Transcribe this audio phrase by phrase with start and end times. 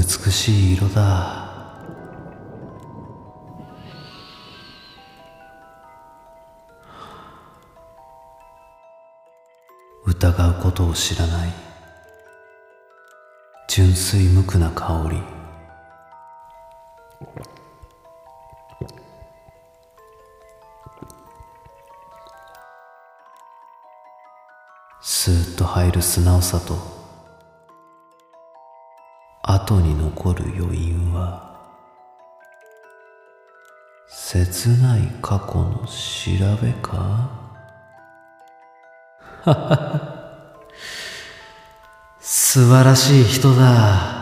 [0.00, 1.46] 美しい色だ。
[10.06, 11.52] 疑うことを知らない。
[13.68, 15.22] 純粋無垢な香り。
[25.02, 26.99] スーッと入る素直さと
[29.52, 31.50] 後に残る余韻は
[34.08, 37.30] 切ない過去の調べか？
[42.20, 44.20] 素晴らしい人だ。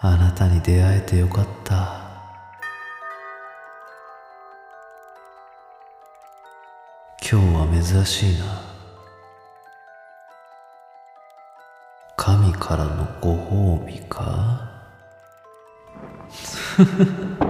[0.00, 2.04] あなたに出会えてよかった。
[7.28, 8.63] 今日は珍しいな。
[12.16, 14.70] 神からのご褒美か？